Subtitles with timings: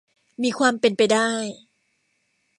[0.43, 1.31] มีความเป็นไปได้